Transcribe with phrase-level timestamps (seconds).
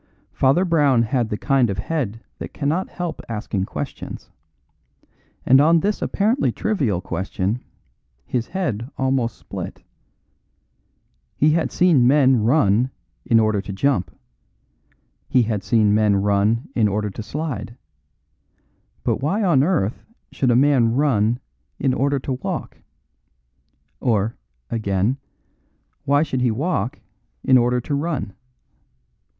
[0.31, 4.31] Father Brown had the kind of head that cannot help asking questions;
[5.45, 7.63] and on this apparently trivial question
[8.25, 9.83] his head almost split.
[11.35, 12.89] He had seen men run
[13.25, 14.09] in order to jump.
[15.29, 17.77] He had seen men run in order to slide.
[19.03, 21.39] But why on earth should a man run
[21.77, 22.79] in order to walk?
[23.99, 24.35] Or,
[24.71, 25.17] again,
[26.05, 26.97] why should he walk
[27.43, 28.33] in order to run?